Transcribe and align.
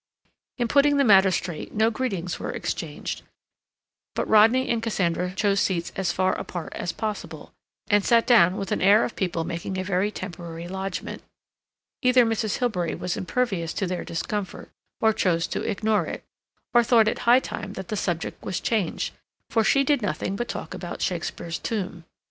In 0.57 0.67
putting 0.67 0.97
the 0.97 1.03
matter 1.03 1.29
straight 1.29 1.73
no 1.75 1.91
greetings 1.91 2.39
were 2.39 2.49
exchanged, 2.51 3.21
but 4.15 4.27
Rodney 4.27 4.67
and 4.71 4.81
Cassandra 4.81 5.31
chose 5.35 5.59
seats 5.59 5.91
as 5.95 6.11
far 6.11 6.33
apart 6.39 6.73
as 6.73 6.91
possible, 6.91 7.53
and 7.87 8.03
sat 8.03 8.25
down 8.25 8.57
with 8.57 8.71
an 8.71 8.81
air 8.81 9.03
of 9.05 9.15
people 9.15 9.43
making 9.43 9.77
a 9.77 9.83
very 9.83 10.09
temporary 10.09 10.67
lodgment. 10.67 11.21
Either 12.01 12.25
Mrs. 12.25 12.57
Hilbery 12.57 12.95
was 12.95 13.15
impervious 13.15 13.73
to 13.73 13.85
their 13.85 14.03
discomfort, 14.03 14.71
or 15.01 15.13
chose 15.13 15.45
to 15.45 15.61
ignore 15.61 16.07
it, 16.07 16.23
or 16.73 16.83
thought 16.83 17.07
it 17.07 17.19
high 17.29 17.39
time 17.39 17.73
that 17.73 17.89
the 17.89 17.95
subject 17.95 18.43
was 18.43 18.59
changed, 18.59 19.13
for 19.51 19.63
she 19.63 19.83
did 19.83 20.01
nothing 20.01 20.35
but 20.35 20.47
talk 20.47 20.73
about 20.73 21.03
Shakespeare's 21.03 21.59
tomb. 21.59 22.05